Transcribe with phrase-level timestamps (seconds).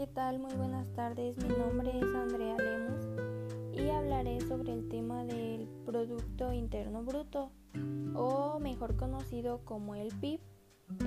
[0.00, 0.38] ¿qué tal?
[0.38, 3.04] Muy buenas tardes, mi nombre es Andrea Lemos
[3.70, 7.50] y hablaré sobre el tema del Producto Interno Bruto,
[8.14, 10.40] o mejor conocido como el PIB.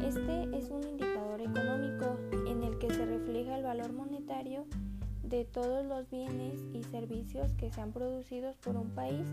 [0.06, 4.68] Este es un indicador económico en el que se refleja el valor monetario
[5.24, 9.28] de todos los bienes y servicios que sean producidos por un país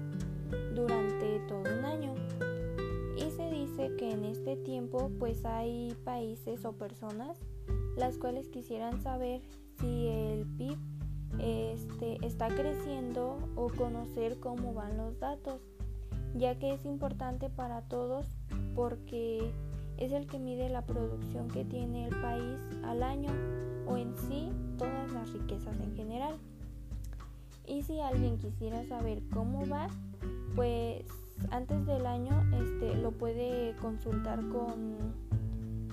[0.74, 2.14] durante todo un año.
[3.14, 7.36] Y se dice que en este tiempo pues hay países o personas
[7.96, 9.40] las cuales quisieran saber
[9.78, 10.78] si el PIB
[11.38, 15.60] este, está creciendo o conocer cómo van los datos,
[16.34, 18.26] ya que es importante para todos
[18.74, 19.52] porque
[19.98, 23.30] es el que mide la producción que tiene el país al año
[23.86, 26.36] o en sí todas las riquezas en general.
[27.66, 29.88] Y si alguien quisiera saber cómo va,
[30.56, 31.04] pues
[31.50, 35.14] antes del año este, lo puede consultar con,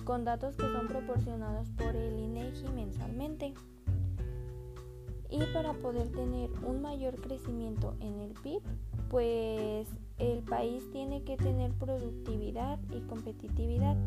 [0.07, 3.53] con datos que son proporcionados por el INEGI mensualmente.
[5.29, 8.61] Y para poder tener un mayor crecimiento en el PIB,
[9.09, 13.97] pues el país tiene que tener productividad y competitividad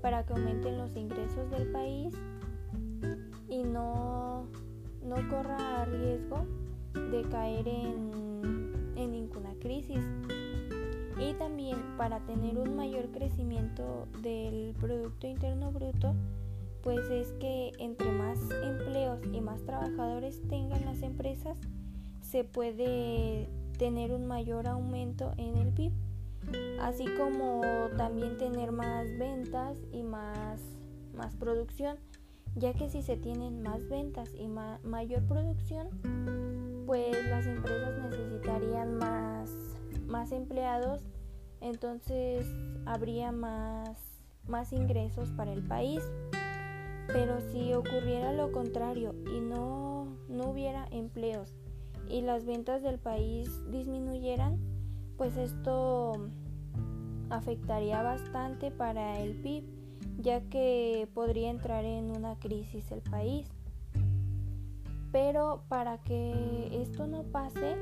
[0.00, 2.14] para que aumenten los ingresos del país
[3.46, 4.46] y no,
[5.02, 6.46] no corra riesgo
[6.94, 8.23] de caer en,
[11.24, 16.14] Y también para tener un mayor crecimiento del Producto Interno Bruto,
[16.82, 21.58] pues es que entre más empleos y más trabajadores tengan las empresas,
[22.20, 25.92] se puede tener un mayor aumento en el PIB,
[26.78, 27.62] así como
[27.96, 30.60] también tener más ventas y más,
[31.16, 31.96] más producción,
[32.54, 35.88] ya que si se tienen más ventas y mayor producción,
[36.86, 39.50] pues las empresas necesitarían más,
[40.06, 41.02] más empleados,
[41.64, 42.46] entonces
[42.84, 43.98] habría más,
[44.46, 46.02] más ingresos para el país.
[47.08, 51.54] Pero si ocurriera lo contrario y no, no hubiera empleos
[52.08, 54.58] y las ventas del país disminuyeran,
[55.16, 56.28] pues esto
[57.30, 59.64] afectaría bastante para el PIB,
[60.18, 63.48] ya que podría entrar en una crisis el país.
[65.12, 67.76] Pero para que esto no pase,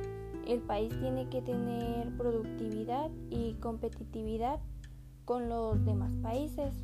[0.47, 4.61] el país tiene que tener productividad y competitividad
[5.25, 6.75] con los demás países.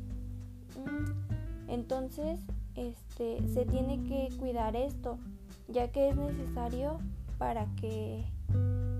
[0.77, 2.39] Mm, entonces,
[2.75, 5.19] este, se tiene que cuidar esto,
[5.67, 6.99] ya que es necesario
[7.37, 8.25] para que,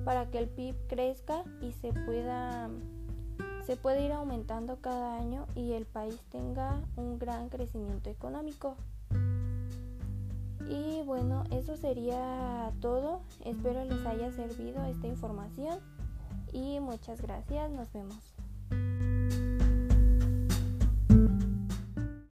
[0.04, 2.70] para que el PIB crezca y se pueda,
[3.66, 8.76] se pueda ir aumentando cada año y el país tenga un gran crecimiento económico.
[10.70, 13.22] Y bueno, eso sería todo.
[13.44, 15.80] Espero les haya servido esta información
[16.54, 17.72] y muchas gracias.
[17.72, 18.39] Nos vemos.